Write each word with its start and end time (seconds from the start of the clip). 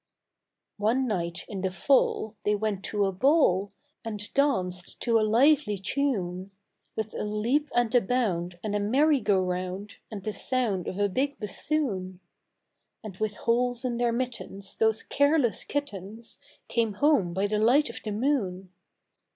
One 0.79 1.05
night 1.05 1.45
in 1.47 1.61
the 1.61 1.69
Fall 1.69 2.35
they 2.43 2.55
went 2.55 2.83
to 2.85 3.05
a 3.05 3.11
ball, 3.11 3.71
And 4.03 4.33
danced 4.33 4.99
to 5.01 5.19
a 5.19 5.21
lively 5.21 5.77
tune, 5.77 6.49
With 6.95 7.13
a 7.13 7.23
leap 7.23 7.69
and 7.75 7.93
a 7.93 8.01
bound 8.01 8.57
and 8.63 8.75
a 8.75 8.79
merry 8.79 9.19
go 9.19 9.39
round, 9.39 9.97
And 10.09 10.23
the 10.23 10.33
sound 10.33 10.87
of 10.87 10.97
a 10.97 11.07
big 11.07 11.37
bassoon; 11.39 12.19
And 13.03 13.17
with 13.17 13.35
holes 13.35 13.85
in 13.85 13.97
their 13.97 14.11
mittens, 14.11 14.75
those 14.75 15.03
careless 15.03 15.63
kittens 15.63 16.39
Came 16.67 16.93
home 16.93 17.31
by 17.31 17.45
the 17.45 17.59
light 17.59 17.87
of 17.87 17.99
the 18.03 18.09
moon. 18.09 18.71